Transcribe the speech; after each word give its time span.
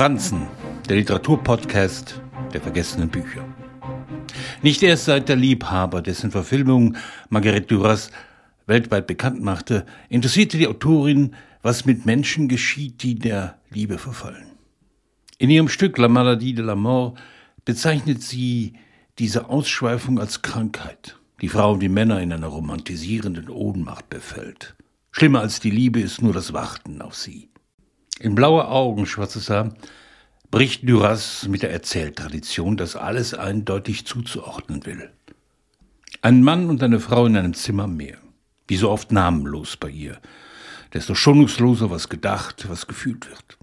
Franzen, 0.00 0.46
der 0.88 0.96
Literaturpodcast 0.96 2.22
der 2.54 2.62
vergessenen 2.62 3.10
Bücher. 3.10 3.44
Nicht 4.62 4.82
erst 4.82 5.04
seit 5.04 5.28
der 5.28 5.36
Liebhaber, 5.36 6.00
dessen 6.00 6.30
Verfilmung 6.30 6.96
Marguerite 7.28 7.66
Duras 7.66 8.10
weltweit 8.66 9.06
bekannt 9.06 9.42
machte, 9.42 9.84
interessierte 10.08 10.56
die 10.56 10.68
Autorin, 10.68 11.36
was 11.60 11.84
mit 11.84 12.06
Menschen 12.06 12.48
geschieht, 12.48 13.02
die 13.02 13.16
der 13.16 13.58
Liebe 13.68 13.98
verfallen. 13.98 14.46
In 15.36 15.50
ihrem 15.50 15.68
Stück 15.68 15.98
La 15.98 16.08
Maladie 16.08 16.54
de 16.54 16.64
la 16.64 16.76
Mort 16.76 17.18
bezeichnet 17.66 18.22
sie 18.22 18.72
diese 19.18 19.50
Ausschweifung 19.50 20.18
als 20.18 20.40
Krankheit, 20.40 21.18
die 21.42 21.48
Frauen 21.48 21.82
wie 21.82 21.90
Männer 21.90 22.22
in 22.22 22.32
einer 22.32 22.46
romantisierenden 22.46 23.50
Ohnmacht 23.50 24.08
befällt. 24.08 24.76
Schlimmer 25.10 25.40
als 25.40 25.60
die 25.60 25.70
Liebe 25.70 26.00
ist 26.00 26.22
nur 26.22 26.32
das 26.32 26.54
Warten 26.54 27.02
auf 27.02 27.16
sie. 27.16 27.50
In 28.20 28.34
blaue 28.34 28.68
Augen, 28.68 29.06
schwarzes 29.06 29.48
Haar, 29.48 29.74
bricht 30.50 30.86
Duras 30.86 31.48
mit 31.48 31.62
der 31.62 31.72
Erzähltradition, 31.72 32.76
dass 32.76 32.94
alles 32.94 33.32
eindeutig 33.32 34.04
zuzuordnen 34.04 34.84
will. 34.84 35.10
Ein 36.20 36.42
Mann 36.42 36.68
und 36.68 36.82
eine 36.82 37.00
Frau 37.00 37.24
in 37.24 37.38
einem 37.38 37.54
Zimmer 37.54 37.86
mehr. 37.86 38.18
Wie 38.68 38.76
so 38.76 38.90
oft 38.90 39.10
namenlos 39.10 39.78
bei 39.78 39.88
ihr. 39.88 40.20
Desto 40.92 41.14
schonungsloser, 41.14 41.90
was 41.90 42.10
gedacht, 42.10 42.68
was 42.68 42.86
gefühlt 42.86 43.26
wird. 43.26 43.56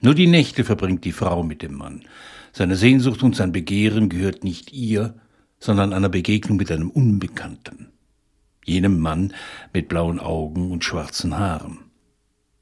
Nur 0.00 0.14
die 0.14 0.26
Nächte 0.26 0.64
verbringt 0.64 1.04
die 1.04 1.12
Frau 1.12 1.42
mit 1.42 1.60
dem 1.60 1.74
Mann. 1.74 2.06
Seine 2.52 2.76
Sehnsucht 2.76 3.22
und 3.22 3.36
sein 3.36 3.52
Begehren 3.52 4.08
gehört 4.08 4.42
nicht 4.42 4.72
ihr, 4.72 5.16
sondern 5.60 5.92
einer 5.92 6.08
Begegnung 6.08 6.56
mit 6.56 6.72
einem 6.72 6.88
Unbekannten. 6.88 7.88
Jenem 8.64 9.00
Mann 9.00 9.34
mit 9.74 9.88
blauen 9.88 10.18
Augen 10.18 10.70
und 10.70 10.82
schwarzen 10.82 11.36
Haaren. 11.36 11.87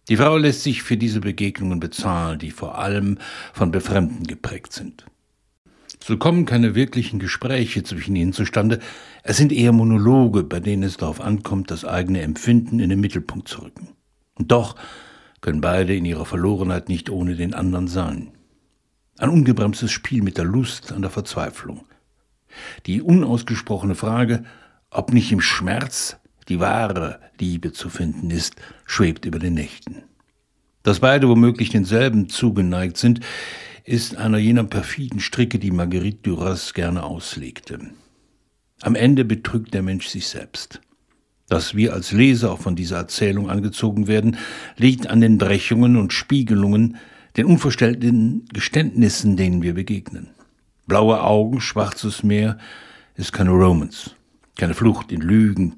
Die 0.09 0.17
Frau 0.17 0.37
lässt 0.37 0.63
sich 0.63 0.83
für 0.83 0.97
diese 0.97 1.21
Begegnungen 1.21 1.81
bezahlen, 1.81 2.39
die 2.39 2.53
vor 2.53 2.79
allem 2.79 3.19
von 3.53 3.71
Befremden 3.73 4.27
geprägt 4.27 4.73
sind. 4.73 5.05
So 6.03 6.17
kommen 6.17 6.47
keine 6.47 6.77
wirklichen 6.77 7.19
Gespräche 7.19 7.83
zwischen 7.83 8.15
ihnen 8.15 8.33
zustande, 8.33 8.79
es 9.25 9.37
sind 9.37 9.51
eher 9.51 9.73
Monologe, 9.73 10.45
bei 10.45 10.61
denen 10.61 10.85
es 10.85 10.97
darauf 10.97 11.21
ankommt, 11.21 11.73
das 11.73 11.85
eigene 11.85 12.21
Empfinden 12.21 12.79
in 12.79 12.91
den 12.91 13.01
Mittelpunkt 13.01 13.49
zu 13.49 13.63
rücken. 13.63 13.89
Und 14.35 14.53
doch 14.53 14.77
können 15.41 15.61
beide 15.61 15.97
in 15.97 16.05
ihrer 16.05 16.25
Verlorenheit 16.25 16.89
nicht 16.89 17.11
ohne 17.11 17.35
den 17.35 17.55
anderen 17.55 17.89
sein. 17.89 18.29
Ein 19.19 19.31
ungebremstes 19.31 19.91
Spiel 19.91 20.23
mit 20.23 20.39
der 20.39 20.45
Lust 20.45 20.93
an 20.93 21.03
der 21.03 21.11
Verzweiflung. 21.11 21.85
Die 22.87 23.03
unausgesprochene 23.03 23.97
Frage, 23.97 24.45
ob 24.91 25.13
nicht 25.13 25.33
im 25.33 25.41
Schmerz 25.41 26.19
die 26.49 26.61
wahre 26.61 27.21
Liebe 27.39 27.73
zu 27.73 27.89
finden 27.89 28.31
ist, 28.31 28.57
schwebt 28.87 29.25
über 29.25 29.39
den 29.39 29.55
Nächten. 29.55 30.03
Dass 30.83 31.01
beide 31.01 31.29
womöglich 31.29 31.71
denselben 31.71 32.29
zugeneigt 32.29 32.97
sind, 32.97 33.21
ist 33.85 34.17
einer 34.17 34.39
jener 34.39 34.65
perfiden 34.65 35.21
Stricke, 35.21 35.59
die 35.59 35.71
Marguerite 35.71 36.19
Duras 36.23 36.75
gerne 36.75 37.03
auslegte. 37.05 37.79
Am 38.83 38.95
Ende 38.95 39.25
betrügt 39.25 39.75
der 39.75 39.83
Mensch 39.83 40.09
sich 40.09 40.29
selbst. 40.29 40.81
Dass 41.49 41.75
wir 41.75 41.93
als 41.93 42.13
Leser 42.13 42.53
auch 42.53 42.61
von 42.61 42.75
dieser 42.75 42.97
Erzählung 42.97 43.49
angezogen 43.49 44.09
werden, 44.09 44.37
liegt 44.77 45.07
an 45.07 45.21
den 45.21 45.39
Brechungen 45.39 45.97
und 45.97 46.13
Spiegelungen, 46.13 46.97
den 47.37 47.47
unverstellten 47.47 48.47
Geständnissen, 48.53 49.37
denen 49.37 49.63
wir 49.63 49.75
begegnen. 49.75 50.29
Blaue 50.87 51.23
Augen, 51.23 51.61
schwarzes 51.61 52.23
Meer 52.23 52.59
ist 53.15 53.33
keine 53.33 53.51
Romance, 53.51 54.13
keine 54.57 54.75
Flucht 54.75 55.13
in 55.13 55.21
Lügen, 55.21 55.77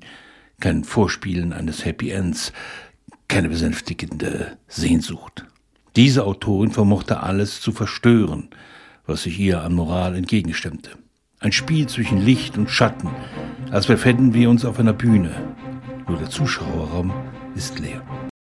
kein 0.60 0.84
Vorspielen 0.84 1.52
eines 1.52 1.84
Happy 1.84 2.10
Ends, 2.10 2.52
keine 3.28 3.48
besänftigende 3.48 4.58
Sehnsucht. 4.68 5.44
Diese 5.96 6.24
Autorin 6.24 6.70
vermochte 6.70 7.22
alles 7.22 7.60
zu 7.60 7.72
verstören, 7.72 8.50
was 9.06 9.22
sich 9.24 9.38
ihr 9.38 9.62
an 9.62 9.74
Moral 9.74 10.16
entgegenstemmte. 10.16 10.90
Ein 11.40 11.52
Spiel 11.52 11.86
zwischen 11.88 12.18
Licht 12.18 12.58
und 12.58 12.70
Schatten, 12.70 13.10
als 13.70 13.86
befänden 13.86 14.34
wir 14.34 14.50
uns 14.50 14.64
auf 14.64 14.78
einer 14.78 14.92
Bühne. 14.92 15.30
Nur 16.08 16.18
der 16.18 16.30
Zuschauerraum 16.30 17.12
ist 17.54 17.78
leer. 17.78 18.02